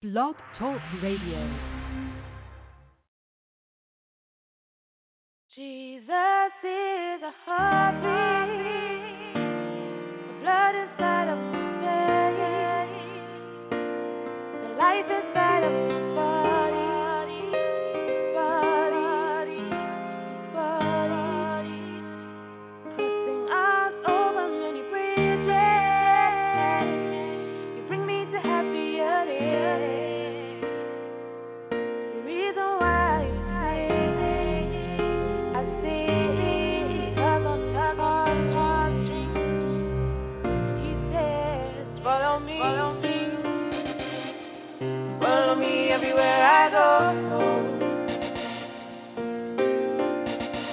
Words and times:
Blog 0.00 0.36
Talk 0.56 0.78
Radio. 1.02 1.42
Jesus 5.56 6.54
is 6.62 7.20
a 7.20 7.32
heartbeat, 7.44 9.34
the 9.34 10.34
blood 10.40 10.74
inside 10.76 11.28
of 11.34 11.38
veins, 11.82 12.94
the 14.62 14.70
life 14.78 15.10
inside 15.10 15.64
of 15.64 15.72
my 15.90 16.07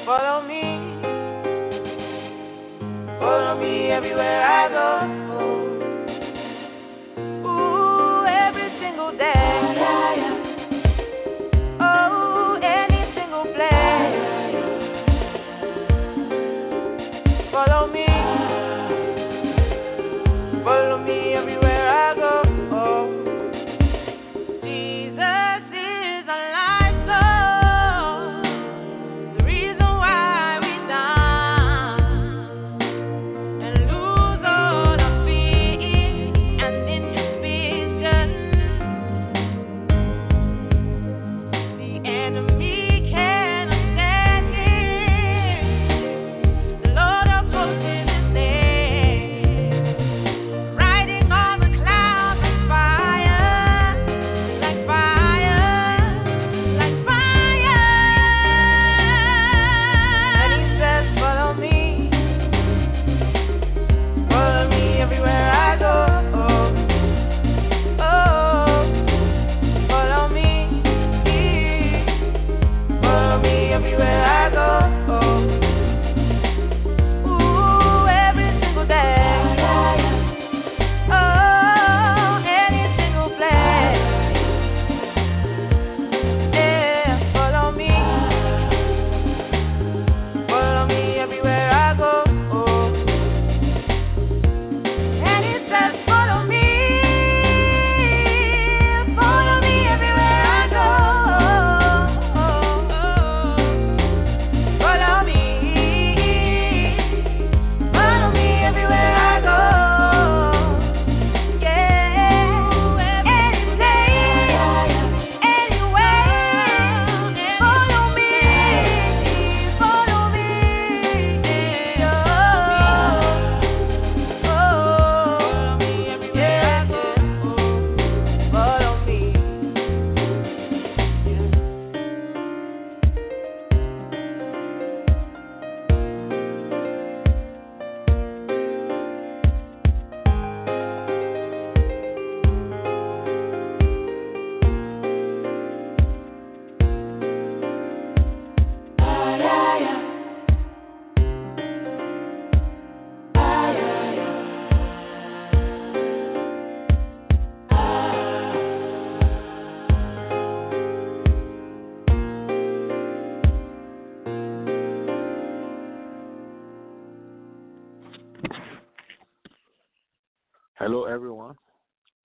Follow 0.06 0.48
me, 0.48 0.62
follow 3.20 3.60
me 3.60 3.90
everywhere 3.90 4.44
I 4.44 4.70
go. 4.70 4.95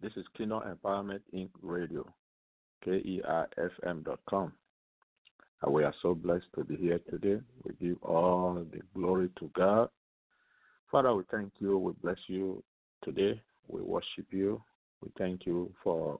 This 0.03 0.13
is 0.17 0.25
Kingdom 0.35 0.63
Empowerment 0.63 1.21
Inc. 1.35 1.51
Radio, 1.61 2.07
K-E-I-F-M.com. 2.83 4.53
And 5.63 5.75
we 5.75 5.85
are 5.85 5.95
so 6.01 6.15
blessed 6.15 6.47
to 6.55 6.65
be 6.65 6.77
here 6.77 7.01
today. 7.11 7.43
We 7.65 7.75
give 7.75 8.03
all 8.03 8.55
the 8.55 8.81
glory 8.95 9.29
to 9.39 9.51
God. 9.55 9.91
Father, 10.91 11.15
we 11.15 11.25
thank 11.31 11.53
you. 11.59 11.77
We 11.77 11.93
bless 12.03 12.17
you 12.29 12.65
today. 13.05 13.43
We 13.69 13.83
worship 13.83 14.25
you. 14.31 14.63
We 15.03 15.11
thank 15.19 15.45
you 15.45 15.71
for 15.85 16.19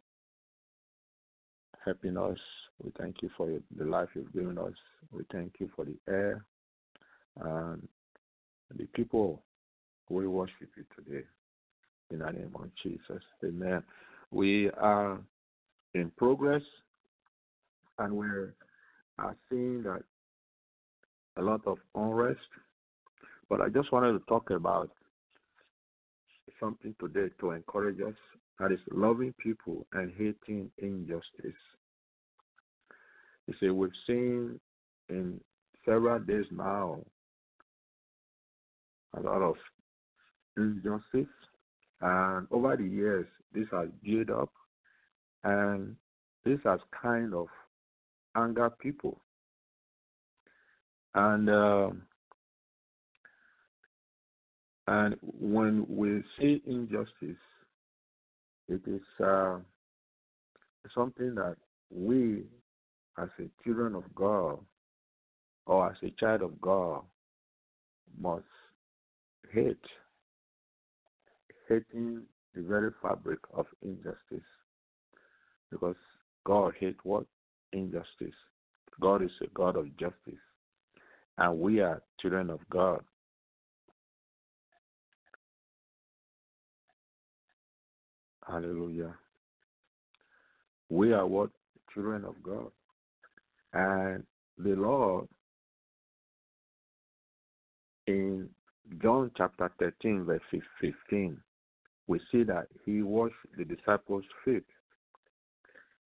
helping 1.83 2.19
us. 2.19 2.39
We 2.83 2.93
thank 2.99 3.23
you 3.23 3.31
for 3.35 3.49
the 3.79 3.85
life 3.87 4.11
you've 4.15 4.35
given 4.35 4.59
us. 4.59 4.75
We 5.11 5.25
thank 5.33 5.55
you 5.59 5.71
for 5.75 5.87
the 5.87 5.97
air 6.07 6.45
and 7.41 7.89
the 8.77 8.85
people. 8.95 9.43
We 10.11 10.27
worship 10.27 10.69
you 10.77 10.85
today 10.95 11.25
in 12.11 12.19
the 12.19 12.31
name 12.31 12.53
of 12.55 12.71
Jesus. 12.83 13.23
Amen. 13.45 13.83
We 14.31 14.71
are 14.71 15.19
in 15.95 16.11
progress 16.17 16.63
and 17.99 18.17
we 18.17 18.27
are 19.19 19.37
seeing 19.49 19.83
that 19.85 20.03
a 21.37 21.43
lot 21.43 21.61
of 21.67 21.79
unrest. 21.95 22.41
But 23.49 23.61
I 23.61 23.69
just 23.69 23.93
wanted 23.93 24.13
to 24.13 24.25
talk 24.27 24.51
about 24.51 24.91
something 26.59 26.95
today 27.01 27.33
to 27.41 27.53
encourage 27.53 28.01
us 28.01 28.15
that 28.59 28.73
is 28.73 28.79
loving 28.93 29.35
people 29.39 29.87
and 29.93 30.13
hating 30.17 30.71
injustice. 30.79 31.59
You 33.47 33.55
see, 33.59 33.71
we've 33.71 33.91
seen 34.07 34.61
in 35.09 35.41
several 35.85 36.21
days 36.21 36.45
now 36.53 37.01
a 39.17 39.21
lot 39.21 39.43
of 39.43 39.57
injustice 40.57 41.27
and 42.01 42.47
over 42.51 42.77
the 42.77 42.85
years, 42.85 43.27
this 43.53 43.67
has 43.73 43.89
built 44.03 44.31
up, 44.31 44.53
and 45.45 45.97
this 46.45 46.59
has 46.65 46.81
kind 47.03 47.35
of 47.35 47.47
angered 48.37 48.79
people. 48.79 49.21
And 51.15 51.51
um 51.51 52.03
and 54.91 55.17
when 55.23 55.87
we 55.89 56.21
see 56.37 56.61
injustice, 56.67 57.39
it 58.69 58.81
is 58.89 59.01
uh, 59.25 59.59
something 60.93 61.37
that 61.37 61.57
we, 61.95 62.43
as 63.17 63.29
a 63.39 63.49
children 63.63 63.95
of 63.95 64.03
God, 64.17 64.59
or 65.67 65.91
as 65.91 65.97
a 66.03 66.11
child 66.19 66.43
of 66.43 66.61
God, 66.61 67.03
must 68.21 68.43
hate. 69.53 69.79
Hating 71.71 72.23
the 72.53 72.63
very 72.63 72.91
fabric 73.01 73.39
of 73.55 73.65
injustice. 73.81 74.47
Because 75.71 75.95
God 76.45 76.73
hates 76.81 76.99
what? 77.05 77.27
Injustice. 77.73 78.35
God 79.01 79.23
is 79.23 79.31
a 79.41 79.47
God 79.55 79.77
of 79.77 79.87
justice. 79.97 80.43
And 81.39 81.61
we 81.61 81.81
are 81.81 82.03
children 82.21 82.51
of 82.51 82.59
God. 82.71 83.05
Hallelujah. 88.45 89.15
We 90.89 91.13
are 91.13 91.27
what? 91.27 91.51
Children 91.95 92.25
of 92.25 92.35
God. 92.43 92.73
And 93.73 94.25
the 94.59 94.75
Lord, 94.75 95.29
in 98.09 98.49
John 99.01 99.31
chapter 99.37 99.71
13, 99.79 100.25
verse 100.25 100.41
15, 100.81 101.41
we 102.07 102.21
see 102.33 102.43
that 102.45 102.67
he 102.85 103.03
washed 103.03 103.35
the 103.57 103.65
disciples' 103.65 104.25
feet 104.45 104.65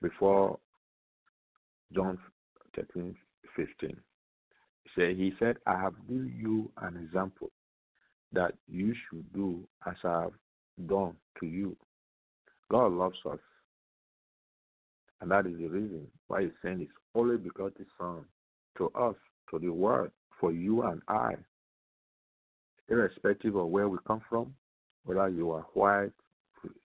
before 0.03 0.59
John 1.95 2.19
13, 2.77 3.15
15. 3.57 3.97
He 4.85 4.91
said, 4.95 5.17
he 5.17 5.33
said, 5.39 5.57
I 5.67 5.81
have 5.81 5.95
given 6.09 6.35
you 6.39 6.71
an 6.83 6.97
example 6.97 7.51
that 8.33 8.55
you 8.69 8.95
should 9.09 9.33
do 9.33 9.67
as 9.87 9.95
I 10.05 10.23
have 10.23 10.33
done 10.87 11.15
to 11.41 11.47
you. 11.47 11.77
God 12.71 12.93
loves 12.93 13.19
us. 13.31 13.39
And 15.21 15.31
that 15.31 15.47
is 15.47 15.57
the 15.59 15.69
reason 15.69 16.07
why 16.27 16.43
he's 16.43 16.51
saying 16.63 16.81
his 16.81 16.89
only 17.15 17.37
begotten 17.37 17.87
Son 17.97 18.25
to 18.77 18.91
us, 18.91 19.15
to 19.51 19.59
the 19.59 19.71
world, 19.71 20.11
for 20.41 20.53
you 20.53 20.83
and 20.83 21.01
I, 21.09 21.35
irrespective 22.89 23.55
of 23.55 23.69
where 23.69 23.89
we 23.89 23.99
come 24.07 24.21
from, 24.29 24.55
whether 25.05 25.29
you 25.29 25.51
are 25.53 25.67
white, 25.75 26.13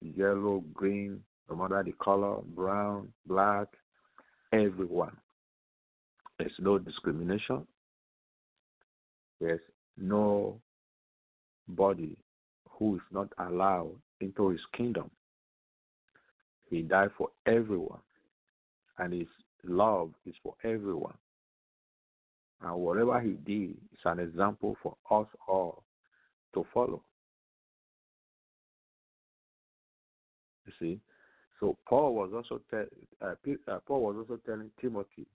yellow, 0.01 0.63
green, 0.74 1.21
no 1.50 1.56
matter 1.56 1.83
the 1.83 1.94
color, 1.94 2.38
brown, 2.56 3.12
black, 3.25 3.68
everyone. 4.51 5.16
There's 6.38 6.51
no 6.60 6.77
discrimination. 6.77 7.66
There's 9.39 9.62
no 9.98 10.60
body 11.68 12.18
who 12.69 12.95
is 12.95 13.01
not 13.12 13.30
allowed 13.38 13.95
into 14.22 14.50
his 14.50 14.62
kingdom. 14.75 15.10
He 16.69 16.81
died 16.81 17.10
for 17.18 17.30
everyone, 17.45 18.00
and 18.98 19.13
his 19.13 19.27
love 19.63 20.12
is 20.25 20.36
for 20.44 20.56
everyone. 20.63 21.15
And 22.62 22.75
whatever 22.75 23.19
he 23.22 23.31
did 23.31 23.72
is 23.72 24.00
an 24.06 24.19
example 24.19 24.75
for 24.83 24.95
us 25.10 25.27
all 25.48 25.83
to 26.54 26.65
follow. 26.74 27.01
You 30.69 30.88
see, 30.88 31.00
so 31.60 31.77
Paul 31.88 32.13
was 32.13 32.31
also 32.33 32.62
te- 32.69 32.95
uh, 33.21 33.33
uh, 33.68 33.80
Paul 33.88 34.01
was 34.01 34.16
also 34.18 34.39
telling 34.45 34.69
Timothy 34.80 35.25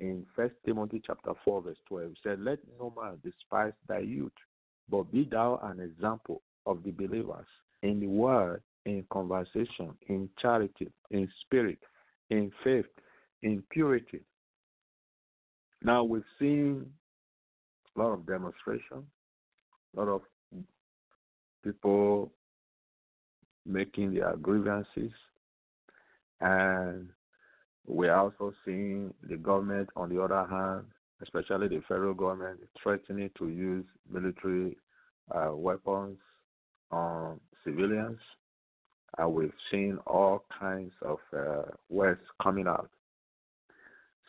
in 0.00 0.26
First 0.34 0.54
Timothy 0.66 1.00
chapter 1.06 1.32
four 1.44 1.62
verse 1.62 1.76
twelve. 1.86 2.10
He 2.10 2.16
said, 2.22 2.40
"Let 2.40 2.58
no 2.78 2.92
man 3.00 3.18
despise 3.22 3.72
thy 3.86 4.00
youth, 4.00 4.32
but 4.90 5.10
be 5.12 5.28
thou 5.30 5.60
an 5.62 5.80
example 5.80 6.42
of 6.66 6.82
the 6.82 6.90
believers 6.90 7.46
in 7.82 8.00
the 8.00 8.06
word, 8.06 8.62
in 8.84 9.04
conversation, 9.10 9.96
in 10.08 10.28
charity, 10.40 10.90
in 11.10 11.30
spirit, 11.42 11.78
in 12.30 12.50
faith, 12.64 12.86
in 13.42 13.62
purity." 13.70 14.20
Now 15.82 16.02
we've 16.02 16.22
seen 16.38 16.90
a 17.94 18.00
lot 18.00 18.12
of 18.12 18.26
demonstration, 18.26 19.06
a 19.96 20.00
lot 20.00 20.08
of 20.08 20.22
people 21.62 22.32
making 23.66 24.14
their 24.14 24.36
grievances, 24.36 25.12
and 26.40 27.08
we're 27.86 28.14
also 28.14 28.52
seeing 28.64 29.12
the 29.28 29.36
government, 29.36 29.88
on 29.96 30.08
the 30.08 30.22
other 30.22 30.46
hand, 30.46 30.84
especially 31.22 31.68
the 31.68 31.82
federal 31.86 32.14
government, 32.14 32.60
threatening 32.82 33.30
to 33.38 33.48
use 33.48 33.84
military 34.10 34.76
uh, 35.34 35.50
weapons 35.54 36.18
on 36.90 37.40
civilians. 37.64 38.18
And 39.16 39.32
we've 39.32 39.52
seen 39.70 39.98
all 40.06 40.44
kinds 40.58 40.92
of 41.02 41.18
uh, 41.36 41.62
words 41.88 42.20
coming 42.42 42.66
out. 42.66 42.90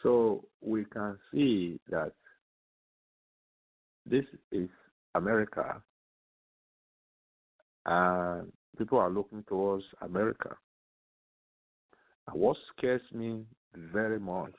So 0.03 0.45
we 0.61 0.85
can 0.85 1.17
see 1.31 1.79
that 1.89 2.11
this 4.05 4.25
is 4.51 4.69
America, 5.15 5.81
and 7.87 8.51
people 8.75 8.97
are 8.97 9.09
looking 9.09 9.43
towards 9.47 9.83
America. 10.01 10.55
And 12.27 12.39
what 12.39 12.57
scares 12.75 13.01
me 13.13 13.45
very 13.93 14.19
much, 14.19 14.53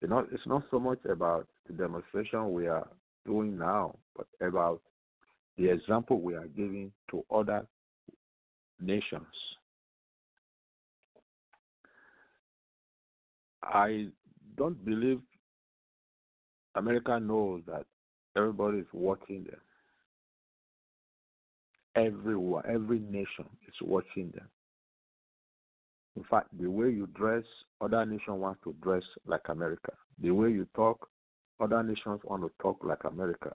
you 0.00 0.08
know, 0.08 0.26
it's 0.32 0.46
not 0.46 0.62
so 0.70 0.78
much 0.78 1.00
about 1.04 1.46
the 1.66 1.74
demonstration 1.74 2.52
we 2.52 2.66
are 2.66 2.88
doing 3.26 3.58
now, 3.58 3.96
but 4.16 4.26
about 4.40 4.80
the 5.56 5.68
example 5.68 6.20
we 6.20 6.34
are 6.34 6.46
giving 6.56 6.92
to 7.10 7.24
other 7.30 7.66
nations. 8.80 9.26
I 13.62 14.08
don't 14.56 14.82
believe 14.84 15.20
America 16.74 17.18
knows 17.20 17.62
that 17.66 17.84
everybody 18.36 18.78
is 18.78 18.86
watching 18.92 19.44
them. 19.44 19.60
Everyone, 21.98 22.62
every 22.68 23.00
nation 23.00 23.46
is 23.66 23.74
watching 23.82 24.30
them. 24.34 24.48
In 26.16 26.22
fact, 26.30 26.46
the 26.58 26.68
way 26.70 26.90
you 26.90 27.08
dress, 27.08 27.42
other 27.80 28.06
nations 28.06 28.40
want 28.40 28.58
to 28.62 28.72
dress 28.80 29.02
like 29.26 29.48
America. 29.48 29.92
The 30.20 30.30
way 30.30 30.50
you 30.50 30.66
talk, 30.76 31.08
other 31.60 31.82
nations 31.82 32.20
want 32.24 32.42
to 32.42 32.52
talk 32.62 32.78
like 32.84 33.02
America. 33.04 33.52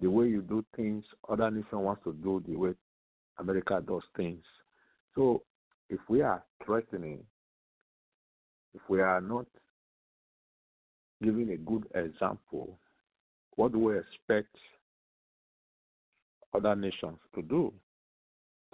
The 0.00 0.10
way 0.10 0.28
you 0.28 0.40
do 0.40 0.64
things, 0.74 1.04
other 1.28 1.50
nations 1.50 1.72
want 1.72 2.02
to 2.04 2.14
do 2.14 2.42
the 2.48 2.56
way 2.56 2.74
America 3.38 3.82
does 3.86 4.02
things. 4.16 4.44
So 5.14 5.42
if 5.90 6.00
we 6.08 6.22
are 6.22 6.42
threatening, 6.64 7.20
if 8.74 8.80
we 8.88 9.02
are 9.02 9.20
not 9.20 9.46
giving 11.22 11.50
a 11.50 11.56
good 11.58 11.84
example, 11.94 12.78
what 13.56 13.72
do 13.72 13.78
we 13.78 13.98
expect 13.98 14.56
other 16.54 16.74
nations 16.74 17.18
to 17.34 17.42
do, 17.42 17.72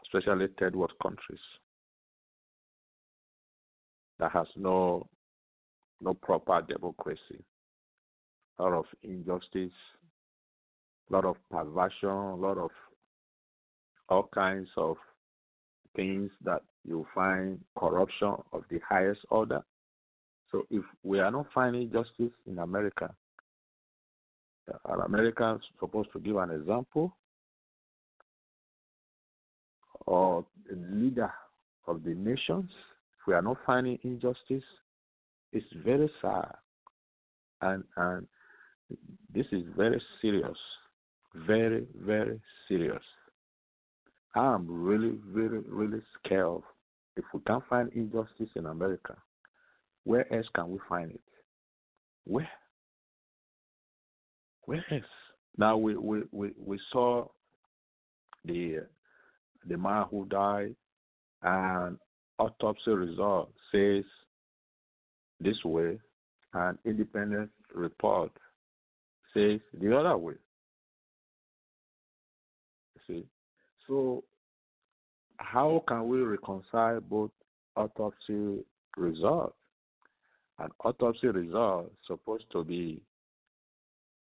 especially 0.05 0.47
third 0.59 0.77
world 0.77 0.93
countries 1.03 1.41
that 4.21 4.31
has 4.33 4.47
no 4.57 5.09
no 6.03 6.15
proper 6.15 6.63
democracy, 6.63 7.45
a 8.59 8.63
lot 8.63 8.73
of 8.73 8.85
injustice, 9.03 9.73
a 11.11 11.13
lot 11.13 11.25
of 11.25 11.37
perversion, 11.51 12.09
a 12.09 12.37
lot 12.37 12.57
of 12.57 12.71
all 14.09 14.29
kinds 14.35 14.69
of 14.77 14.97
things 15.95 16.31
that 16.45 16.63
you 16.85 17.07
find 17.15 17.59
corruption 17.79 18.35
of 18.53 18.63
the 18.71 18.81
highest 18.89 19.21
order. 19.31 19.63
So 20.51 20.65
if 20.71 20.85
we 21.03 21.21
are 21.21 21.31
not 21.31 21.47
finding 21.55 21.93
justice 21.93 22.33
in 22.47 22.59
America, 22.59 23.15
uh, 24.73 24.79
are 24.85 25.05
Americans 25.05 25.63
supposed 25.79 26.13
to 26.13 26.19
give 26.19 26.37
an 26.37 26.51
example? 26.51 27.17
Or 30.07 30.45
leader 30.71 31.33
of 31.87 32.03
the 32.05 32.15
nations? 32.15 32.71
If 33.21 33.27
we 33.27 33.35
are 33.35 33.43
not 33.43 33.59
finding 33.67 33.99
injustice, 34.03 34.65
it's 35.53 35.67
very 35.85 36.11
sad. 36.23 36.55
And 37.61 37.85
and 37.97 38.27
this 39.33 39.47
is 39.53 39.63
very 39.77 40.03
serious. 40.21 40.59
Very, 41.47 41.87
very 41.95 42.41
serious. 42.67 43.03
I'm 44.35 44.67
really, 44.69 45.19
really, 45.33 45.59
really 45.69 46.03
scared 46.19 46.63
if 47.17 47.25
we 47.35 47.41
can't 47.47 47.65
find 47.69 47.93
injustice 47.93 48.49
in 48.57 48.67
America, 48.67 49.17
where 50.05 50.33
else 50.33 50.47
can 50.55 50.71
we 50.71 50.79
find 50.89 51.11
it? 51.11 51.21
Where? 52.25 52.49
Where 54.65 54.85
else? 54.91 55.03
Now 55.57 55.77
we 55.77 55.97
we, 55.97 56.23
we, 56.33 56.53
we 56.59 56.81
saw 56.93 57.27
the 58.45 58.87
the 59.67 59.77
man 59.77 60.07
who 60.11 60.27
died 60.27 60.75
and 61.43 61.99
autopsy 62.39 62.91
result 62.91 63.53
says 63.73 64.05
this 65.41 65.63
way 65.65 65.99
and 66.55 66.79
independent 66.85 67.51
report 67.75 68.33
says 69.35 69.61
the 69.81 69.97
other 69.97 70.17
way. 70.17 70.35
See? 73.07 73.25
So 73.87 74.25
how 75.39 75.83
can 75.87 76.09
we 76.09 76.21
reconcile 76.21 77.01
both 77.01 77.31
autopsy 77.77 78.65
result. 78.97 79.55
An 80.59 80.69
autopsy 80.85 81.29
result 81.29 81.93
supposed 82.07 82.45
to 82.53 82.65
be 82.65 83.01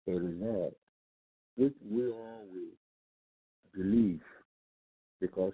a 0.07 0.13
result 0.13 0.75
which 1.57 1.75
we 1.91 2.07
all 2.07 2.45
will 2.53 3.75
believe 3.75 4.21
because 5.21 5.53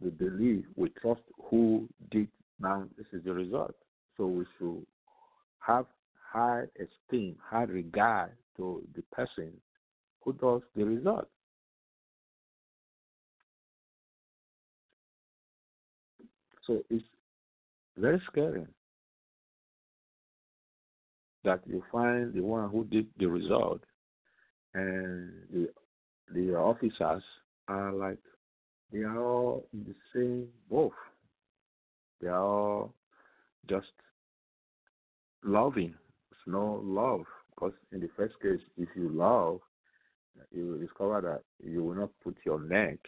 we 0.00 0.10
believe, 0.10 0.64
we 0.76 0.90
trust 1.00 1.20
who 1.50 1.88
did 2.10 2.28
now 2.60 2.84
this 2.96 3.06
is 3.12 3.24
the 3.24 3.32
result. 3.32 3.74
So 4.16 4.26
we 4.26 4.44
should 4.58 4.84
have 5.60 5.86
high 6.32 6.64
esteem, 6.76 7.36
high 7.42 7.64
regard 7.64 8.32
to 8.56 8.82
the 8.94 9.02
person 9.12 9.52
who 10.22 10.32
does 10.34 10.62
the 10.76 10.84
result. 10.84 11.28
So 16.66 16.82
it's 16.90 17.04
very 17.96 18.20
scary 18.30 18.66
that 21.44 21.60
you 21.66 21.82
find 21.90 22.34
the 22.34 22.42
one 22.42 22.68
who 22.68 22.84
did 22.84 23.06
the 23.18 23.26
result 23.26 23.80
and 24.74 25.30
the 25.52 25.68
the 26.34 26.54
officers 26.54 27.22
are 27.68 27.92
like 27.92 28.18
they 28.92 29.00
are 29.00 29.18
all 29.18 29.66
in 29.72 29.84
the 29.84 29.94
same 30.14 30.48
boat. 30.70 30.92
They 32.20 32.28
are 32.28 32.42
all 32.42 32.94
just 33.68 33.86
loving. 35.44 35.94
It's 36.30 36.40
no 36.46 36.80
love 36.82 37.24
because 37.50 37.72
in 37.92 38.00
the 38.00 38.08
first 38.16 38.34
case, 38.40 38.60
if 38.76 38.88
you 38.96 39.10
love, 39.10 39.60
you 40.52 40.66
will 40.66 40.78
discover 40.78 41.20
that 41.20 41.68
you 41.68 41.82
will 41.82 41.94
not 41.94 42.10
put 42.22 42.36
your 42.44 42.60
neck 42.60 42.98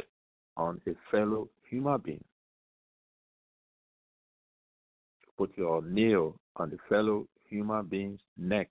on 0.56 0.80
a 0.86 0.92
fellow 1.10 1.48
human 1.68 2.00
being. 2.00 2.24
Put 5.38 5.56
your 5.56 5.82
nail 5.82 6.38
on 6.56 6.70
the 6.70 6.78
fellow 6.88 7.26
human 7.48 7.86
being's 7.86 8.20
neck. 8.36 8.68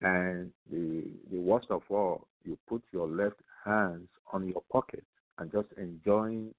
And 0.00 0.50
the 0.70 1.04
the 1.30 1.38
worst 1.38 1.66
of 1.70 1.82
all, 1.90 2.26
you 2.44 2.56
put 2.68 2.82
your 2.92 3.06
left 3.06 3.36
hands 3.64 4.08
on 4.32 4.48
your 4.48 4.62
pocket 4.72 5.04
and 5.38 5.50
just 5.52 5.68
enjoying 5.76 6.54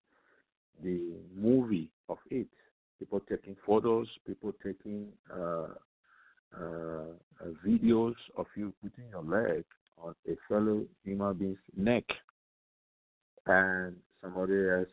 the 0.83 1.13
movie 1.35 1.89
of 2.09 2.17
it. 2.29 2.47
People 2.99 3.21
taking 3.29 3.55
photos, 3.65 4.07
people 4.25 4.53
taking 4.63 5.07
uh, 5.33 5.67
uh, 6.57 7.13
videos 7.65 8.15
of 8.37 8.45
you 8.55 8.73
putting 8.81 9.09
your 9.09 9.23
leg 9.23 9.63
on 10.01 10.15
a 10.27 10.35
fellow 10.47 10.83
human 11.03 11.33
being's 11.35 11.57
neck, 11.75 12.03
and 13.47 13.95
somebody 14.21 14.53
else 14.69 14.87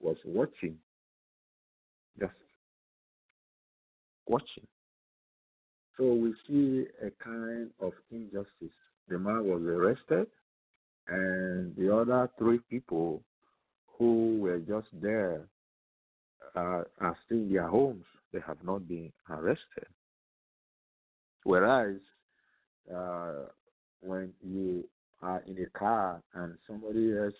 was 0.00 0.16
watching, 0.24 0.76
just 2.20 2.32
watching. 4.26 4.66
So 5.96 6.14
we 6.14 6.32
see 6.46 6.86
a 7.04 7.10
kind 7.22 7.70
of 7.80 7.92
injustice. 8.12 8.76
The 9.08 9.18
man 9.18 9.44
was 9.44 9.62
arrested, 9.62 10.28
and 11.08 11.74
the 11.76 11.94
other 11.94 12.30
three 12.38 12.58
people 12.70 13.22
who 13.98 14.38
were 14.40 14.58
just 14.58 14.88
there 15.00 15.42
uh, 16.54 16.82
are 17.00 17.16
still 17.24 17.38
in 17.38 17.52
their 17.52 17.68
homes. 17.68 18.04
They 18.32 18.40
have 18.46 18.58
not 18.62 18.86
been 18.86 19.10
arrested. 19.30 19.86
Whereas 21.44 21.96
uh, 22.94 23.46
when 24.00 24.32
you 24.42 24.84
are 25.22 25.42
in 25.46 25.58
a 25.62 25.78
car 25.78 26.22
and 26.34 26.56
somebody 26.66 27.16
else 27.16 27.34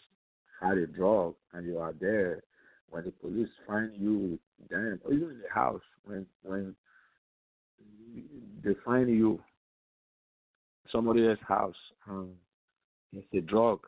had 0.60 0.78
a 0.78 0.86
drug 0.86 1.34
and 1.52 1.66
you 1.66 1.78
are 1.78 1.94
there, 2.00 2.42
when 2.90 3.04
the 3.04 3.10
police 3.10 3.48
find 3.66 3.92
you 3.94 4.38
with 4.58 4.68
them, 4.70 5.00
or 5.04 5.12
even 5.12 5.30
in 5.30 5.40
the 5.40 5.54
house, 5.54 5.82
when 6.04 6.24
when 6.42 6.74
they 8.64 8.74
find 8.84 9.10
you 9.10 9.38
somebody 10.90 11.26
else's 11.26 11.44
house, 11.46 11.76
um, 12.08 12.30
it's 13.12 13.26
a 13.34 13.40
drug, 13.40 13.80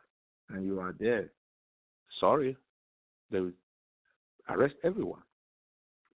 and 0.49 0.65
you 0.65 0.79
are 0.79 0.95
there. 0.99 1.29
Sorry, 2.19 2.57
they 3.29 3.39
will 3.39 3.51
arrest 4.49 4.75
everyone. 4.83 5.23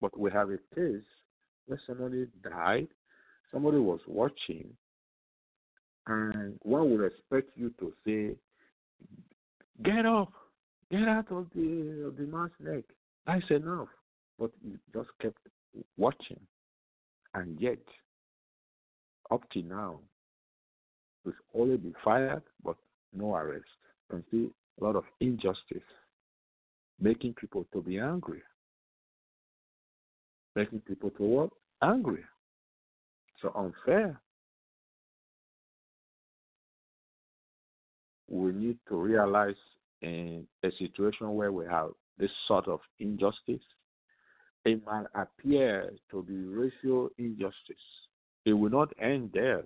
But 0.02 0.18
we 0.20 0.32
have 0.32 0.50
a 0.50 0.58
case 0.76 1.04
where 1.68 1.82
somebody 1.88 2.28
died, 2.44 2.88
somebody 3.52 3.78
was 3.78 4.00
watching, 4.08 4.70
and 6.08 6.60
one 6.62 6.92
would 6.92 7.06
expect 7.06 7.50
you 7.56 7.74
to 7.80 7.94
say, 8.06 8.38
"Get 9.84 10.06
up, 10.06 10.34
get 10.92 11.08
out 11.08 11.32
of 11.32 11.50
the 11.56 12.06
of 12.08 12.18
the 12.18 12.24
man's 12.24 12.52
neck." 12.60 12.84
That's 13.26 13.50
enough. 13.50 13.90
But 14.38 14.52
you 14.62 14.78
just 14.94 15.10
kept 15.20 15.48
watching, 15.98 16.46
and 17.34 17.60
yet, 17.60 17.80
up 19.32 19.50
to 19.52 19.62
now, 19.62 20.02
we've 21.24 21.34
only 21.54 21.78
been 21.78 21.96
fired, 22.04 22.44
but 22.64 22.78
no 23.16 23.36
arrest. 23.36 23.66
And 24.12 24.24
see 24.30 24.50
a 24.80 24.84
lot 24.84 24.96
of 24.96 25.04
injustice, 25.20 25.84
making 27.00 27.34
people 27.34 27.66
to 27.74 27.82
be 27.82 28.00
angry, 28.00 28.42
making 30.56 30.82
people 30.82 31.10
to 31.12 31.24
what 31.24 31.50
angry. 31.82 32.24
So 33.42 33.52
unfair. 33.56 34.20
We 38.30 38.52
need 38.52 38.78
to 38.90 38.96
realize 38.96 39.56
in 40.02 40.48
a 40.64 40.70
situation 40.78 41.34
where 41.36 41.52
we 41.52 41.66
have 41.66 41.90
this 42.18 42.32
sort 42.48 42.68
of 42.68 42.80
injustice, 43.00 43.62
it 44.64 44.84
might 44.86 45.06
appear 45.14 45.92
to 46.12 46.24
be 46.24 46.36
racial 46.36 47.10
injustice. 47.18 47.76
It 48.46 48.54
will 48.54 48.72
not 48.72 48.94
end 49.00 49.32
there. 49.34 49.64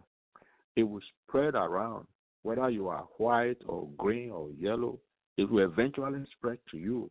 It 0.76 0.84
will 0.84 1.02
spread 1.28 1.56
around 1.56 2.08
whether 2.44 2.70
you 2.70 2.88
are 2.88 3.08
white 3.18 3.58
or 3.66 3.88
green 3.98 4.32
or 4.32 4.50
yellow, 4.58 5.00
it 5.38 5.50
will 5.50 5.66
eventually 5.66 6.24
spread 6.38 6.58
to 6.72 6.78
you. 6.78 7.10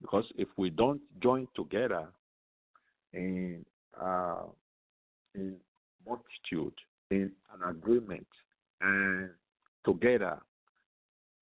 Because 0.00 0.24
if 0.36 0.48
we 0.56 0.70
don't 0.70 1.00
join 1.22 1.46
together 1.54 2.08
in 3.12 3.64
uh, 4.00 4.44
in 5.34 5.56
multitude, 6.06 6.74
in 7.10 7.30
an 7.54 7.68
agreement, 7.68 8.26
and 8.80 9.30
together 9.84 10.38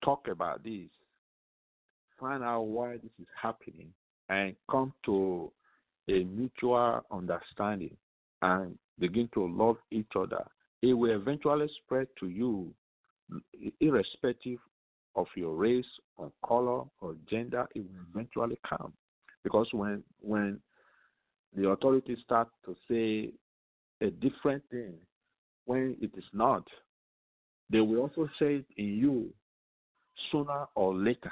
talk 0.03 0.27
about 0.27 0.63
this, 0.63 0.89
find 2.19 2.43
out 2.43 2.63
why 2.63 2.93
this 2.93 3.11
is 3.19 3.27
happening, 3.41 3.87
and 4.29 4.55
come 4.69 4.93
to 5.05 5.51
a 6.09 6.23
mutual 6.23 7.01
understanding 7.11 7.95
and 8.41 8.77
begin 8.99 9.29
to 9.33 9.47
love 9.47 9.77
each 9.91 10.11
other, 10.15 10.45
it 10.81 10.93
will 10.93 11.11
eventually 11.15 11.67
spread 11.83 12.07
to 12.19 12.27
you 12.27 12.73
irrespective 13.79 14.59
of 15.15 15.27
your 15.35 15.55
race 15.55 15.85
or 16.17 16.31
color 16.45 16.83
or 17.01 17.15
gender, 17.29 17.67
it 17.75 17.79
will 17.79 18.05
eventually 18.11 18.57
come. 18.67 18.93
Because 19.43 19.67
when 19.73 20.03
when 20.21 20.59
the 21.55 21.69
authorities 21.69 22.19
start 22.23 22.47
to 22.65 22.75
say 22.89 23.31
a 24.05 24.11
different 24.11 24.63
thing 24.69 24.93
when 25.65 25.95
it 26.01 26.11
is 26.17 26.23
not, 26.33 26.63
they 27.69 27.79
will 27.79 27.99
also 27.99 28.29
say 28.39 28.55
it 28.55 28.65
in 28.77 28.97
you 28.97 29.33
sooner 30.31 30.65
or 30.75 30.93
later. 30.95 31.31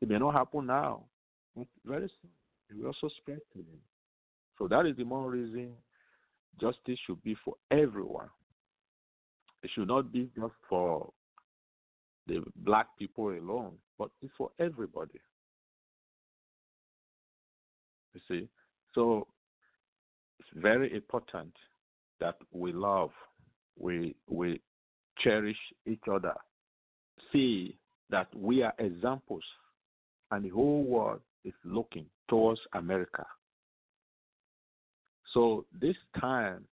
It 0.00 0.08
may 0.08 0.18
not 0.18 0.34
happen 0.34 0.66
now, 0.66 1.04
very 1.84 2.10
soon 2.20 2.30
it 2.70 2.78
will 2.78 2.88
also 2.88 3.08
spread 3.18 3.40
to 3.52 3.58
them. 3.58 3.80
So 4.58 4.68
that 4.68 4.86
is 4.86 4.96
the 4.96 5.04
more 5.04 5.30
reason 5.30 5.72
justice 6.60 6.98
should 7.06 7.22
be 7.22 7.36
for 7.44 7.54
everyone. 7.70 8.28
It 9.62 9.70
should 9.74 9.88
not 9.88 10.12
be 10.12 10.30
just 10.36 10.54
for 10.68 11.10
the 12.26 12.42
black 12.56 12.86
people 12.98 13.28
alone, 13.30 13.72
but 13.98 14.10
it's 14.22 14.32
for 14.36 14.50
everybody. 14.58 15.20
You 18.14 18.20
see? 18.28 18.48
So 18.94 19.26
it's 20.38 20.48
very 20.54 20.94
important 20.94 21.52
that 22.20 22.36
we 22.52 22.72
love, 22.72 23.10
we 23.78 24.14
we 24.28 24.60
cherish 25.18 25.56
each 25.86 26.02
other, 26.10 26.34
see 27.32 27.78
that 28.10 28.28
we 28.34 28.62
are 28.62 28.74
examples, 28.78 29.44
and 30.30 30.44
the 30.44 30.50
whole 30.50 30.84
world 30.84 31.20
is 31.44 31.54
looking 31.64 32.06
towards 32.28 32.60
America. 32.74 33.24
So 35.32 35.64
this 35.80 35.96
time, 36.20 36.64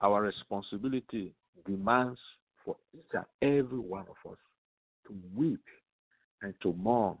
our 0.00 0.22
responsibility 0.22 1.32
demands 1.66 2.18
for 2.64 2.76
each 2.94 3.10
and 3.12 3.24
every 3.42 3.78
one 3.78 4.06
of 4.08 4.30
us 4.30 4.38
to 5.06 5.14
weep 5.34 5.64
and 6.42 6.54
to 6.62 6.72
mourn 6.74 7.16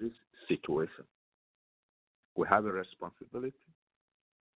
this 0.00 0.12
situation. 0.48 1.04
We 2.36 2.46
have 2.48 2.66
a 2.66 2.72
responsibility 2.72 3.54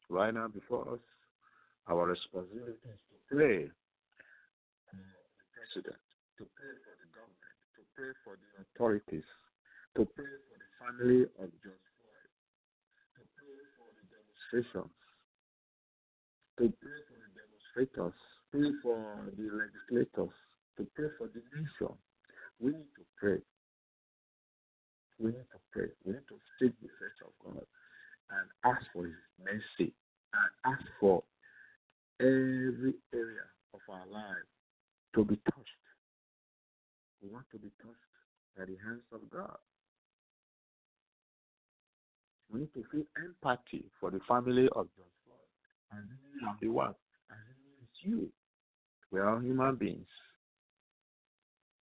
right 0.08 0.34
now 0.34 0.48
before 0.48 0.94
us. 0.94 1.00
Our 1.88 2.06
responsibility 2.06 2.72
is 2.72 3.00
to 3.08 3.34
pray 3.34 3.70
for 4.88 4.96
the 4.96 5.46
president, 5.54 6.00
to 6.38 6.44
pray 6.56 6.74
for 6.84 6.94
the 7.00 7.08
government, 7.14 7.56
to 7.76 7.82
pray 7.96 8.12
for 8.24 8.36
the 8.36 8.48
authorities, 8.62 9.24
to 9.96 10.04
pray 10.04 10.24
for 10.24 10.56
the 10.58 10.70
family 10.78 11.22
of 11.38 11.50
Floyd, 11.62 11.89
demonstrations, 14.50 14.90
to 16.58 16.72
pray 16.80 17.00
for 17.08 17.16
the 17.18 17.30
demonstrators, 17.34 18.18
pray 18.52 18.70
for 18.82 19.32
the 19.36 19.48
legislators, 19.50 20.36
to 20.76 20.86
pray 20.94 21.08
for 21.18 21.28
the 21.28 21.42
nation. 21.54 21.94
We 22.60 22.72
need 22.72 22.90
to 22.96 23.04
pray. 23.18 23.38
We 25.18 25.30
need 25.32 25.48
to 25.52 25.60
pray. 25.72 25.88
We 26.04 26.12
need 26.12 26.28
to 26.28 26.38
seek 26.58 26.72
the 26.80 26.88
face 26.88 27.20
of 27.24 27.32
God 27.44 27.64
and 28.30 28.46
ask 28.64 28.86
for 28.92 29.04
His 29.04 29.14
mercy 29.42 29.92
and 30.34 30.50
ask 30.74 30.84
for 30.98 31.22
every 32.20 32.94
area 33.14 33.46
of 33.74 33.80
our 33.88 34.06
life 34.10 34.48
to 35.14 35.24
be 35.24 35.36
touched. 35.44 35.84
We 37.22 37.28
want 37.30 37.46
to 37.52 37.58
be 37.58 37.70
touched 37.82 38.14
by 38.56 38.64
the 38.64 38.76
hands 38.84 39.04
of 39.12 39.20
God. 39.30 39.58
We 42.52 42.60
need 42.60 42.74
to 42.74 42.84
feel 42.90 43.04
empathy 43.16 43.84
for 44.00 44.10
the 44.10 44.20
family 44.28 44.66
of 44.72 44.88
George 44.96 45.16
Floyd. 45.24 45.38
And 45.92 46.08
the 46.60 46.68
one, 46.68 46.94
and 47.30 47.38
it's 47.82 47.98
you. 48.02 48.28
We 49.10 49.20
are 49.20 49.34
all 49.34 49.40
human 49.40 49.76
beings. 49.76 50.06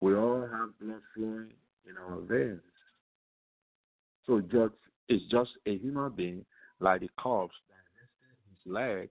We 0.02 0.16
all 0.16 0.42
have 0.42 0.78
blood 0.80 1.02
flowing 1.16 1.54
in 1.88 1.98
our 1.98 2.20
veins. 2.22 2.62
So 4.26 4.42
George 4.42 4.72
is 5.10 5.22
just 5.30 5.52
a 5.66 5.78
human 5.78 6.12
being, 6.12 6.46
like 6.80 7.02
the 7.02 7.10
corpse 7.20 7.56
that 7.70 7.76
his 8.50 8.72
leg 8.72 9.10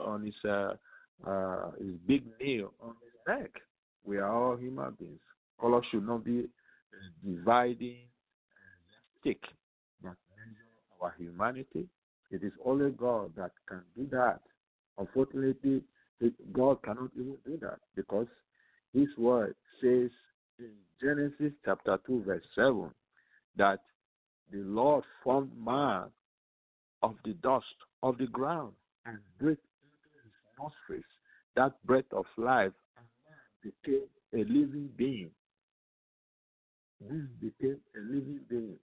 on, 0.00 0.24
his 0.24 0.34
uh, 0.48 0.74
uh, 1.26 1.70
his 1.78 1.94
big 2.06 2.24
nail 2.40 2.72
on 2.80 2.94
his 3.02 3.40
neck. 3.40 3.50
We 4.04 4.18
are 4.18 4.32
all 4.32 4.56
human 4.56 4.94
beings. 4.98 5.20
Color 5.60 5.82
should 5.90 6.06
not 6.06 6.24
be 6.24 6.40
a 6.40 7.26
dividing 7.26 8.06
stick 9.20 9.40
measure 9.42 9.57
our 11.00 11.14
humanity. 11.18 11.86
It 12.30 12.42
is 12.42 12.52
only 12.64 12.90
God 12.90 13.32
that 13.36 13.52
can 13.68 13.82
do 13.96 14.06
that. 14.10 14.40
Unfortunately, 14.98 15.82
God 16.52 16.82
cannot 16.82 17.10
even 17.14 17.36
do 17.46 17.58
that 17.62 17.78
because 17.94 18.26
His 18.92 19.08
word 19.16 19.54
says 19.80 20.10
in 20.58 20.72
Genesis 21.00 21.52
chapter 21.64 21.98
2, 22.06 22.24
verse 22.24 22.42
7, 22.54 22.90
that 23.56 23.80
the 24.50 24.58
Lord 24.58 25.04
formed 25.22 25.52
man 25.56 26.04
of 27.02 27.14
the 27.24 27.34
dust 27.34 27.64
of 28.02 28.18
the 28.18 28.26
ground 28.26 28.72
and 29.06 29.18
breathed 29.38 29.60
into 29.82 30.08
his 30.24 30.32
nostrils 30.58 31.04
that 31.56 31.72
breath 31.86 32.12
of 32.12 32.24
life, 32.36 32.72
and 32.96 33.06
man 33.24 33.38
became 33.62 34.08
a 34.34 34.38
living 34.38 34.88
being. 34.96 35.30
This 37.00 37.22
became 37.40 37.80
a 37.96 38.00
living 38.00 38.40
being. 38.48 38.78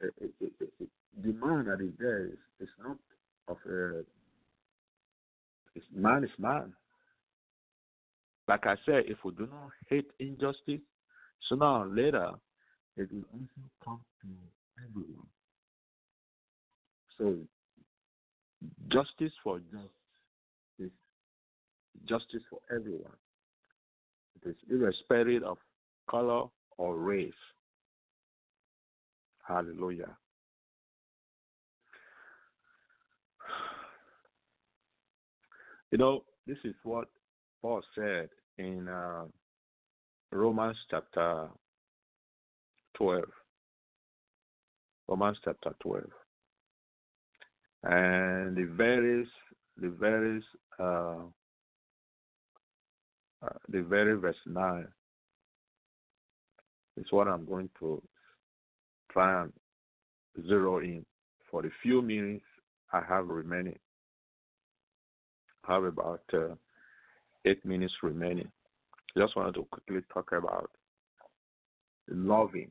The 0.00 1.32
man 1.32 1.64
that 1.66 1.80
is 1.80 1.92
there 1.98 2.26
is, 2.26 2.38
is 2.60 2.68
not 2.82 2.96
of 3.48 3.56
a 3.70 4.04
it's 5.74 5.86
man 5.94 6.24
is 6.24 6.30
man. 6.38 6.72
Like 8.48 8.66
I 8.66 8.76
said, 8.86 9.04
if 9.06 9.18
we 9.24 9.32
do 9.32 9.46
not 9.46 9.70
hate 9.88 10.10
injustice, 10.18 10.80
sooner 11.48 11.66
or 11.66 11.86
later 11.86 12.30
it 12.96 13.12
will 13.12 13.24
also 13.32 13.70
come 13.84 14.00
to 14.22 14.28
everyone. 14.88 15.26
So 17.16 17.36
justice 18.88 19.32
for 19.42 19.58
justice 19.58 20.92
justice 22.06 22.42
for 22.48 22.60
everyone. 22.74 23.16
It 24.42 24.50
is 24.50 24.56
irrespective 24.70 25.42
of 25.42 25.58
color 26.08 26.48
or 26.76 26.96
race. 26.96 27.32
Hallelujah. 29.48 30.14
You 35.90 35.96
know, 35.96 36.24
this 36.46 36.58
is 36.64 36.74
what 36.82 37.08
Paul 37.62 37.80
said 37.94 38.28
in 38.58 38.88
uh, 38.88 39.24
Romans 40.30 40.76
chapter 40.90 41.48
12. 42.98 43.24
Romans 45.08 45.38
chapter 45.42 45.74
12. 45.80 46.04
And 47.84 48.54
the 48.54 48.64
various, 48.76 49.28
the 49.80 49.88
various, 49.88 50.44
uh, 50.78 51.22
uh, 53.42 53.56
the 53.70 53.80
very 53.80 54.14
verse 54.18 54.36
9 54.44 54.86
is 56.98 57.06
what 57.10 57.28
I'm 57.28 57.46
going 57.46 57.70
to 57.78 58.02
try 59.12 59.42
and 59.42 59.52
zero 60.46 60.78
in 60.78 61.04
for 61.50 61.62
the 61.62 61.70
few 61.82 62.02
minutes 62.02 62.44
I 62.92 63.02
have 63.08 63.28
remaining. 63.28 63.78
I 65.66 65.74
have 65.74 65.84
about 65.84 66.22
uh, 66.32 66.54
eight 67.44 67.64
minutes 67.64 67.94
remaining. 68.02 68.50
Just 69.16 69.36
wanted 69.36 69.54
to 69.54 69.66
quickly 69.70 70.00
talk 70.12 70.32
about 70.32 70.70
loving. 72.08 72.70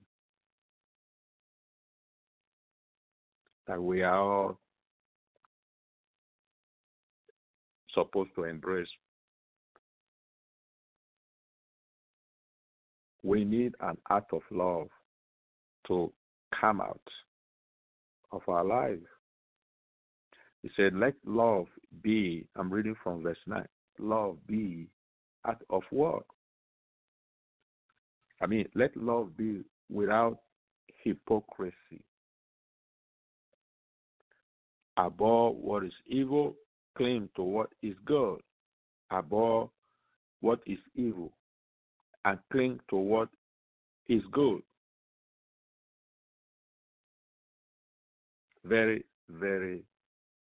That 3.67 3.82
we 3.82 4.02
are 4.02 4.17
all 4.17 4.60
supposed 7.93 8.30
to 8.36 8.45
embrace. 8.45 8.88
We 13.23 13.43
need 13.43 13.76
an 13.82 13.97
act 14.10 14.32
of 14.32 14.41
love 14.52 14.88
to 15.88 16.12
come 16.60 16.81
out 16.81 17.01
of 18.31 18.41
our 18.47 18.63
lives. 18.63 19.05
He 20.63 20.69
said, 20.75 20.93
Let 20.93 21.13
love 21.25 21.67
be, 22.01 22.45
I'm 22.55 22.71
reading 22.71 22.95
from 23.03 23.23
verse 23.23 23.38
9, 23.45 23.65
love 23.99 24.38
be 24.47 24.88
out 25.45 25.62
of 25.69 25.83
work. 25.91 26.25
I 28.41 28.47
mean, 28.47 28.67
let 28.75 28.95
love 28.95 29.36
be 29.38 29.63
without 29.89 30.39
hypocrisy. 31.03 32.03
Abhor 34.97 35.53
what 35.53 35.83
is 35.83 35.93
evil, 36.07 36.55
cling 36.97 37.29
to 37.36 37.43
what 37.43 37.69
is 37.81 37.95
good. 38.05 38.39
Abhor 39.12 39.69
what 40.41 40.60
is 40.65 40.79
evil, 40.95 41.31
and 42.25 42.39
cling 42.51 42.79
to 42.89 42.95
what 42.97 43.29
is 44.07 44.21
good. 44.31 44.62
Very, 48.67 49.06
very 49.30 49.84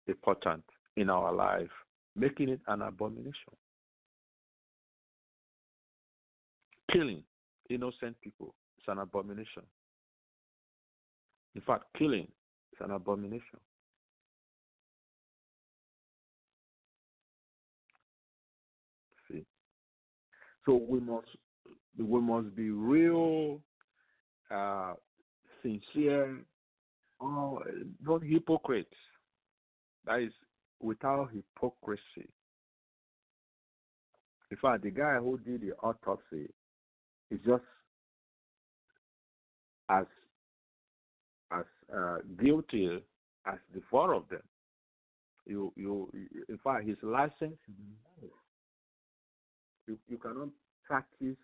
important 0.06 0.62
in 0.96 1.10
our 1.10 1.32
life, 1.32 1.70
making 2.14 2.48
it 2.50 2.60
an 2.68 2.82
abomination. 2.82 3.54
Killing 6.92 7.22
innocent 7.70 8.20
people 8.20 8.54
is 8.78 8.84
an 8.88 8.98
abomination. 8.98 9.62
In 11.54 11.62
fact, 11.62 11.84
killing 11.98 12.28
is 12.72 12.78
an 12.80 12.90
abomination. 12.90 13.58
See, 19.28 19.44
so 20.66 20.74
we 20.88 21.00
must 21.00 21.26
we 21.98 22.20
must 22.20 22.54
be 22.56 22.70
real, 22.70 23.60
uh, 24.50 24.94
sincere, 25.62 26.38
oh, 27.22 27.62
not 28.04 28.22
hypocrites. 28.22 28.94
That 30.06 30.20
is 30.20 30.32
without 30.80 31.30
hypocrisy. 31.32 32.28
In 34.50 34.56
fact, 34.60 34.82
the 34.82 34.90
guy 34.90 35.16
who 35.16 35.38
did 35.38 35.62
the 35.62 35.72
autopsy 35.82 36.48
is 37.30 37.40
just 37.46 37.62
as 39.88 40.04
as 41.50 41.64
uh, 41.94 42.18
guilty 42.42 43.02
as 43.46 43.58
the 43.74 43.82
four 43.90 44.14
of 44.14 44.28
them. 44.28 44.42
You, 45.46 45.72
you, 45.76 46.10
in 46.48 46.58
fact, 46.62 46.86
his 46.86 46.96
license. 47.02 47.58
You, 49.88 49.98
you 50.08 50.16
cannot 50.18 50.48
practice 50.86 51.36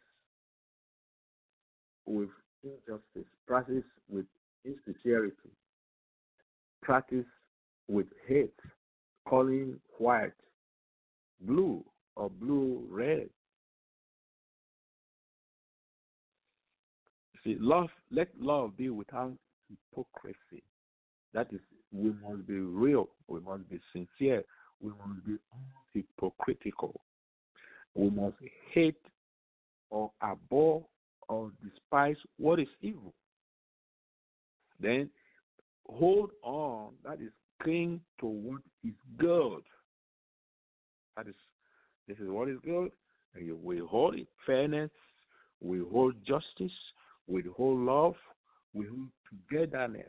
with 2.07 2.29
injustice, 2.63 3.29
practice 3.47 3.85
with 4.09 4.27
insincerity, 4.65 5.51
practice 6.83 7.27
with 7.89 8.07
hate, 8.27 8.55
calling 9.27 9.79
white 9.99 10.33
blue 11.41 11.85
or 12.17 12.31
blue 12.31 12.85
red. 12.91 13.29
See, 17.45 17.57
love, 17.61 17.89
let 18.11 18.29
love 18.39 18.77
be 18.77 18.91
without 18.91 19.33
hypocrisy. 19.69 20.63
That 21.35 21.53
is, 21.53 21.61
we 21.93 22.13
must 22.23 22.47
be 22.47 22.59
real, 22.59 23.09
we 23.29 23.41
must 23.41 23.69
be 23.71 23.81
sincere, 23.93 24.43
we 24.81 24.91
must 24.91 25.25
be 25.25 25.37
hypocritical. 25.95 27.01
We 27.95 28.11
must 28.11 28.37
hate 28.73 29.01
or 29.91 30.11
abhor 30.23 30.85
or 31.29 31.51
despise 31.63 32.17
what 32.39 32.61
is 32.61 32.69
evil. 32.81 33.15
Then 34.81 35.11
hold 35.91 36.31
on, 36.43 36.93
that 37.05 37.21
is 37.21 37.33
cling 37.63 38.01
to 38.21 38.27
what 38.27 38.61
is 38.85 38.95
good. 39.19 39.63
That 41.17 41.29
is, 41.29 41.35
this 42.07 42.19
is 42.19 42.29
what 42.29 42.49
is 42.49 42.59
good. 42.65 42.91
And 43.35 43.47
you 43.47 43.59
will 43.63 43.87
hold 43.87 44.15
it 44.15 44.27
fairness, 44.47 44.91
we 45.61 45.81
hold 45.93 46.15
justice, 46.27 46.73
we 47.27 47.43
hold 47.57 47.81
love, 47.81 48.15
we 48.73 48.87
hold 48.87 49.09
togetherness. 49.51 50.07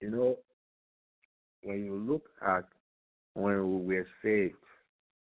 You 0.00 0.10
know, 0.10 0.36
when 1.62 1.84
you 1.84 1.94
look 1.94 2.24
at 2.46 2.64
when 3.34 3.86
we 3.86 3.96
were 3.96 4.06
saved, 4.22 4.54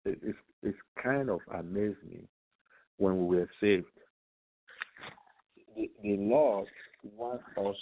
it, 0.04 0.18
it's, 0.22 0.38
it's 0.62 0.78
kind 1.02 1.30
of 1.30 1.40
amazed 1.58 2.02
me 2.08 2.20
when 2.98 3.26
we 3.26 3.36
were 3.36 3.50
saved. 3.60 3.86
The, 6.04 6.16
Lord 6.18 6.68
wants 7.16 7.44
us 7.56 7.76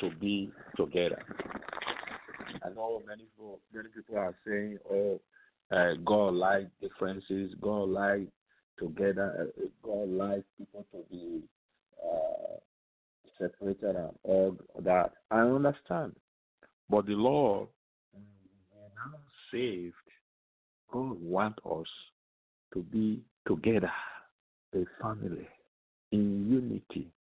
to 0.00 0.10
be 0.18 0.50
together. 0.78 1.22
I 2.64 2.70
know 2.70 3.02
many 3.06 3.24
people, 3.24 3.60
many 3.70 3.90
people 3.94 4.16
are 4.16 4.34
saying, 4.46 4.78
"Oh, 4.90 5.20
uh, 5.70 5.92
God 6.02 6.32
like 6.32 6.68
differences. 6.80 7.54
God 7.60 7.90
like 7.90 8.28
together. 8.78 9.52
Uh, 9.58 9.66
God 9.82 10.08
like 10.08 10.44
people 10.56 10.86
to 10.90 11.04
be 11.10 11.42
uh, 12.02 12.56
separated 13.38 13.94
and 13.94 14.18
all 14.22 14.56
that." 14.80 15.12
I 15.30 15.40
understand, 15.40 16.16
but 16.88 17.04
the 17.04 17.12
Lord, 17.12 17.68
when 18.12 18.24
we 18.42 18.78
are 18.80 19.10
now 19.10 19.18
saved, 19.52 19.94
God 20.90 21.20
wants 21.20 21.58
us 21.70 21.88
to 22.72 22.82
be 22.84 23.20
together, 23.46 23.92
a 24.74 24.86
family, 25.02 25.46
in 26.12 26.48
unity, 26.50 27.12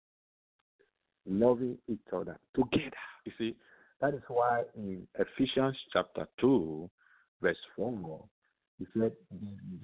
loving 1.28 1.78
each 1.88 2.00
other 2.14 2.38
together. 2.56 2.92
You 3.26 3.32
see, 3.38 3.56
that 4.02 4.14
is 4.14 4.22
why 4.28 4.64
in 4.76 5.08
Ephesians 5.18 5.78
chapter 5.92 6.28
2, 6.40 6.90
verse 7.42 7.58
4, 7.76 8.24
he 8.80 8.86
said, 8.98 9.14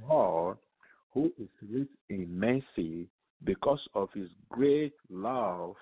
Lord, 0.08 0.58
who 1.14 1.32
is 1.40 1.50
rich 1.70 1.90
in 2.10 2.40
mercy, 2.40 3.08
because 3.44 3.80
of 3.96 4.10
his 4.14 4.30
great 4.50 4.94
love 5.10 5.76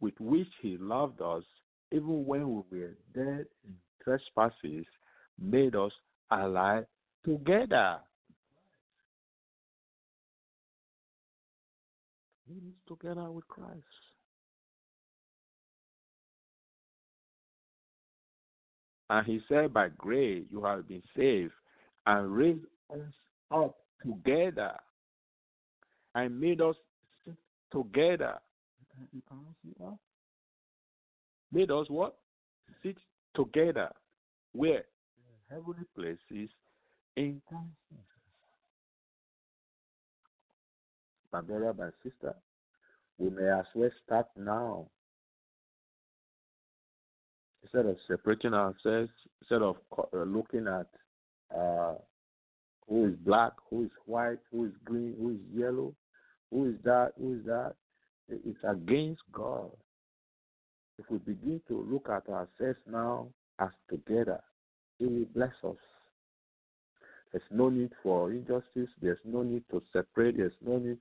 with 0.00 0.14
which 0.20 0.48
he 0.62 0.76
loved 0.78 1.20
us, 1.20 1.42
even 1.90 2.24
when 2.24 2.48
we 2.48 2.78
were 2.78 2.96
dead 3.14 3.46
in 3.64 3.74
trespasses, 4.02 4.86
made 5.40 5.74
us 5.74 5.92
alive 6.30 6.86
together. 7.24 7.98
Made 12.48 12.62
us 12.68 12.78
together 12.86 13.30
with 13.30 13.46
Christ. 13.48 13.82
And 19.10 19.26
he 19.26 19.40
said, 19.48 19.72
By 19.72 19.88
grace 19.96 20.44
you 20.50 20.64
have 20.64 20.88
been 20.88 21.02
saved 21.16 21.52
and 22.06 22.34
raised 22.34 22.64
us 22.92 23.00
up 23.50 23.76
together 24.02 24.72
and 26.14 26.40
made 26.40 26.60
us 26.60 26.76
sit 27.24 27.36
together. 27.72 28.34
Made 31.52 31.70
us 31.70 31.86
what? 31.88 32.16
Sit 32.82 32.96
together. 33.34 33.90
Where? 34.52 34.84
Heavenly 35.50 35.84
places 35.94 36.50
in 37.16 37.40
Christ 37.48 38.02
brother, 41.48 41.74
my 41.76 41.90
sister, 42.02 42.34
we 43.18 43.30
may 43.30 43.50
as 43.50 43.66
well 43.74 43.90
start 44.04 44.26
now 44.36 44.86
instead 47.68 47.90
of 47.90 47.96
separating 48.06 48.54
ourselves, 48.54 49.10
instead 49.40 49.62
of 49.62 49.76
uh, 49.96 50.22
looking 50.22 50.66
at 50.66 50.86
uh, 51.56 51.94
who 52.88 53.06
is 53.06 53.14
black, 53.24 53.52
who 53.70 53.84
is 53.84 53.90
white, 54.06 54.38
who 54.50 54.66
is 54.66 54.72
green, 54.84 55.14
who 55.18 55.30
is 55.30 55.40
yellow, 55.54 55.94
who 56.50 56.70
is 56.70 56.76
that, 56.84 57.12
who 57.18 57.34
is 57.34 57.44
that, 57.46 57.74
it's 58.28 58.58
against 58.64 59.22
God. 59.32 59.70
If 60.98 61.10
we 61.10 61.18
begin 61.18 61.60
to 61.68 61.86
look 61.88 62.08
at 62.08 62.28
ourselves 62.28 62.78
now 62.90 63.28
as 63.58 63.68
together, 63.88 64.40
He 64.98 65.06
will 65.06 65.26
bless 65.34 65.52
us. 65.64 65.76
There's 67.32 67.44
no 67.50 67.68
need 67.68 67.92
for 68.02 68.30
injustice. 68.30 68.90
There's 69.00 69.18
no 69.24 69.42
need 69.42 69.62
to 69.70 69.82
separate. 69.92 70.38
There's 70.38 70.52
no 70.64 70.78
need 70.78 70.98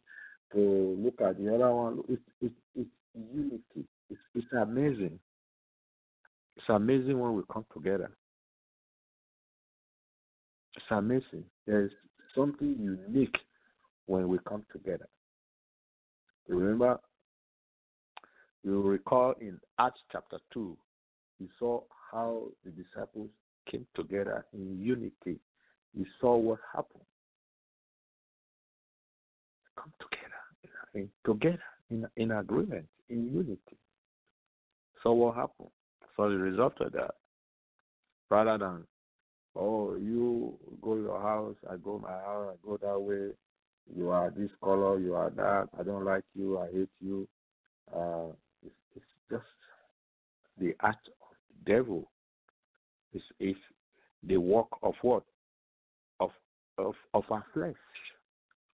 to 0.54 0.98
look 1.00 1.22
at 1.22 1.38
the 1.38 1.54
other 1.56 1.74
one. 1.74 2.04
It's, 2.10 2.22
it's, 2.42 2.54
it's 2.76 2.90
unity. 3.34 3.88
It's, 4.10 4.20
it's 4.36 4.48
amazing. 4.54 5.20
It's 6.58 6.70
amazing 6.70 7.20
when 7.20 7.36
we 7.36 7.44
come 7.54 7.66
together. 7.72 8.10
It's 10.76 10.86
amazing. 10.90 11.44
There's 11.68 11.92
something 12.34 12.76
unique 12.80 13.36
when 14.08 14.28
we 14.28 14.40
come 14.48 14.66
together. 14.72 15.08
Remember, 16.48 17.00
you 18.64 18.82
recall 18.82 19.36
in 19.40 19.60
Acts 19.80 20.00
chapter 20.12 20.40
2, 20.54 20.76
you 21.40 21.48
saw 21.60 21.82
how 22.12 22.48
the 22.66 22.72
disciples 22.72 23.30
came 23.70 23.86
together 23.96 24.46
in 24.54 24.80
unity. 24.82 25.40
You 25.94 26.06
saw 26.20 26.38
what 26.38 26.60
happened. 26.74 27.04
Come 29.80 29.94
together, 30.00 30.74
in, 30.96 31.10
together 31.24 31.64
in, 31.92 32.08
in 32.16 32.32
agreement, 32.32 32.88
in 33.10 33.28
unity. 33.32 33.78
So 35.04 35.12
what 35.12 35.36
happened? 35.36 35.70
So 36.18 36.30
the 36.30 36.38
result 36.38 36.74
of 36.82 36.92
that, 36.94 37.12
rather 38.30 38.58
than, 38.58 38.84
oh, 39.56 39.96
you 39.96 40.58
go 40.82 40.96
your 40.96 41.22
house, 41.22 41.56
I 41.70 41.76
go 41.78 42.00
my 42.00 42.10
house, 42.10 42.54
I 42.54 42.68
go 42.68 42.78
that 42.78 43.00
way, 43.00 43.30
you 43.96 44.10
are 44.10 44.32
this 44.32 44.50
color, 44.64 45.00
you 45.00 45.14
are 45.14 45.30
that, 45.30 45.70
I 45.80 45.84
don't 45.84 46.04
like 46.04 46.24
you, 46.34 46.60
I 46.60 46.66
hate 46.74 46.90
you. 47.00 47.28
Uh, 47.96 48.34
it's, 48.66 48.76
it's 48.96 49.06
just 49.30 49.44
the 50.60 50.74
act 50.82 51.08
of 51.08 51.36
the 51.66 51.72
devil. 51.72 52.10
It's, 53.14 53.24
it's 53.40 53.60
the 54.24 54.38
work 54.38 54.68
of 54.82 54.96
what? 55.04 55.24
Of, 56.20 56.32
of, 56.80 56.96
of 57.14 57.24
our 57.30 57.46
flesh. 57.54 57.76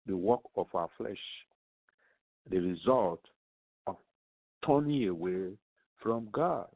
The 0.08 0.15
work 0.15 0.41
of 0.56 0.67
our 0.73 0.89
flesh. 0.97 1.17
The 2.49 2.60
result 2.60 3.21
of 3.86 3.97
turning 4.65 5.10
away 5.10 5.49
from 6.01 6.29
God 6.32 6.67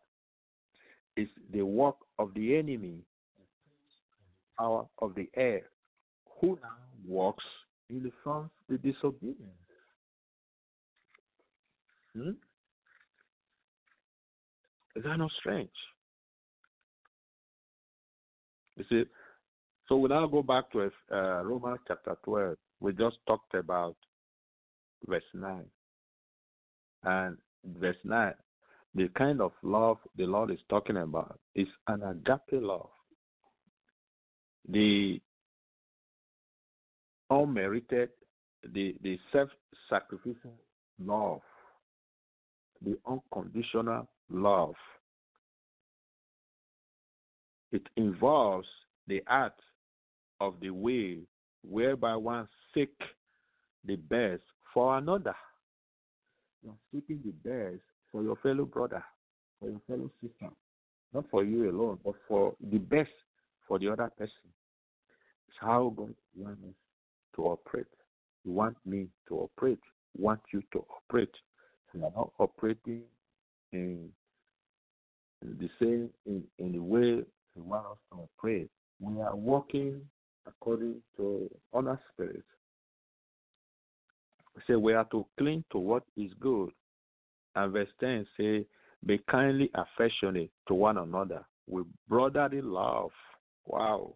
is 1.18 1.28
the 1.52 1.64
work 1.64 1.96
of 2.20 2.34
the 2.36 2.56
enemy, 2.56 3.02
power 4.58 4.86
of 5.00 5.16
the 5.16 5.28
air, 5.36 5.64
who 6.40 6.58
now 6.62 6.78
walks 7.06 7.44
in 7.90 8.04
the 8.04 8.12
sons 8.24 8.50
the 8.70 8.78
disobedience. 8.78 9.52
Hmm? 12.16 12.30
Is 14.96 15.04
that 15.04 15.18
not 15.18 15.32
strange? 15.40 15.70
You 18.76 18.86
see, 18.90 19.04
so 19.88 19.98
we 19.98 20.10
now 20.10 20.28
go 20.28 20.44
back 20.44 20.72
to 20.72 20.92
uh, 21.12 21.44
Romans 21.44 21.80
chapter 21.88 22.16
12. 22.24 22.58
We 22.80 22.94
just 22.94 23.18
talked 23.28 23.54
about 23.56 23.96
verse 25.08 25.24
9. 25.34 25.66
And 27.04 27.38
verse 27.80 27.98
9 28.04 28.34
the 28.98 29.08
kind 29.10 29.42
of 29.42 29.52
love 29.62 29.98
the 30.18 30.26
Lord 30.26 30.50
is 30.50 30.58
talking 30.70 30.98
about 30.98 31.40
is 31.54 31.68
an 31.88 32.02
agape 32.02 32.64
love. 32.64 32.90
The 34.68 35.22
unmerited, 37.30 38.10
the, 38.74 38.96
the 39.04 39.20
self 39.32 39.50
sacrificial 39.88 40.56
love, 41.00 41.42
the 42.84 42.98
unconditional 43.06 44.08
love. 44.32 44.74
It 47.72 47.84
involves 47.98 48.68
the 49.08 49.22
act 49.30 49.60
of 50.42 50.56
the 50.60 50.72
way 50.72 51.20
whereby 51.62 52.16
one 52.16 52.48
seek 52.74 52.96
the 53.86 53.98
best 53.98 54.42
for 54.74 54.98
another. 54.98 55.36
You're 56.64 56.74
seeking 56.92 57.20
the 57.24 57.48
best 57.48 57.84
for 58.12 58.24
your 58.24 58.36
fellow 58.38 58.66
brother, 58.66 59.04
for 59.60 59.70
your 59.70 59.82
fellow 59.88 60.10
sister, 60.22 60.50
not 61.14 61.26
for 61.30 61.44
you 61.44 61.70
alone, 61.70 62.00
but 62.04 62.16
for 62.28 62.54
the 62.72 62.78
best 62.78 63.10
for 63.68 63.80
the 63.80 63.90
other 63.90 64.12
person. 64.18 64.50
It's 65.48 65.58
how 65.60 65.94
God 65.96 66.14
wants 66.36 66.62
us 66.64 66.74
to 67.36 67.44
operate. 67.44 67.88
He 68.44 68.50
wants 68.50 68.80
me 68.86 69.08
to 69.28 69.36
operate. 69.36 69.80
He 70.16 70.22
wants 70.22 70.44
you 70.54 70.62
to 70.74 70.86
operate. 70.90 71.34
We 71.94 72.02
are 72.04 72.12
not 72.16 72.32
operating 72.40 73.02
in 73.74 74.10
the 75.42 75.70
same 75.80 76.10
in, 76.26 76.44
in 76.60 76.74
the 76.74 76.80
way 76.80 77.24
He 77.56 77.62
wants 77.62 77.88
us 77.92 77.98
to 78.12 78.28
operate. 78.40 78.70
We 79.00 79.22
are 79.22 79.36
working 79.36 80.02
according 80.46 81.02
to 81.18 81.50
honor 81.74 82.00
spirit. 82.14 82.44
Say 84.68 84.76
we 84.76 84.94
are 84.94 85.06
to 85.12 85.26
cling 85.38 85.64
to 85.72 85.78
what 85.78 86.04
is 86.16 86.32
good 86.40 86.72
and 87.58 87.74
verse 87.74 87.90
10 88.00 88.26
say, 88.38 88.66
Be 89.06 89.20
kindly 89.30 89.72
affectionate 89.74 90.52
to 90.68 90.74
one 90.74 90.98
another 90.98 91.44
with 91.68 91.86
brotherly 92.08 92.62
love. 92.62 93.10
Wow. 93.66 94.14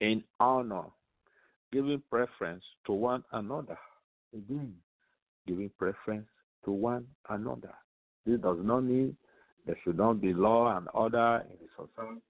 In 0.00 0.24
honor, 0.40 0.84
giving 1.72 2.02
preference 2.10 2.64
to 2.86 2.92
one 2.92 3.22
another. 3.32 3.78
Again, 4.34 4.74
giving 5.46 5.70
preference 5.78 6.26
to 6.64 6.72
one 6.72 7.06
another. 7.28 7.74
This 8.24 8.40
does 8.40 8.58
not 8.62 8.80
mean 8.80 9.16
there 9.66 9.76
should 9.84 9.98
not 9.98 10.20
be 10.20 10.32
law 10.32 10.76
and 10.76 10.88
order 10.94 11.42
in 11.50 11.56
the 11.58 11.68
society. 11.76 12.20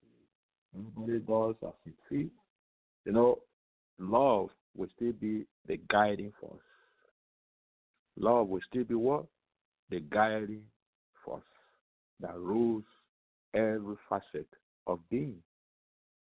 Everybody 0.76 1.18
does 1.20 1.54
as 1.66 1.74
he 1.85 1.92
sees. 2.09 2.30
You 3.04 3.12
know, 3.12 3.38
love 3.98 4.50
will 4.76 4.88
still 4.96 5.12
be 5.12 5.46
the 5.66 5.78
guiding 5.88 6.33
force. 6.40 6.61
Love 8.18 8.48
will 8.48 8.61
still 8.68 8.85
be 8.85 8.94
what? 8.94 9.26
The 9.90 10.00
guiding 10.00 10.62
force 11.24 11.42
that 12.20 12.37
rules 12.38 12.85
every 13.55 13.96
facet 14.09 14.46
of 14.87 15.00
being. 15.11 15.37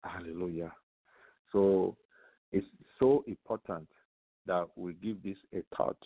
Hallelujah. 0.04 0.72
So 1.52 1.96
it's 2.52 2.66
so 3.00 3.24
important 3.28 3.88
that 4.48 4.68
we 4.76 4.94
give 4.94 5.22
this 5.24 5.38
a 5.54 5.64
thought. 5.76 5.98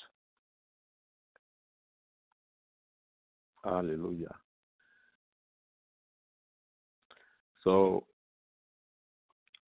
Hallelujah. 3.64 4.36
So 7.64 8.06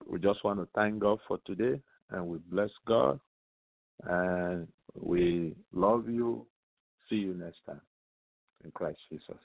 we 0.07 0.19
just 0.19 0.45
want 0.45 0.59
to 0.59 0.69
thank 0.75 0.99
God 0.99 1.19
for 1.27 1.39
today 1.47 1.81
and 2.11 2.27
we 2.27 2.39
bless 2.51 2.71
God 2.87 3.19
and 4.05 4.69
we 4.95 5.55
love 5.73 6.09
you. 6.09 6.47
See 7.11 7.17
you 7.17 7.35
next 7.35 7.59
time 7.67 7.81
in 8.65 8.71
Christ 8.73 8.99
Jesus. 9.11 9.37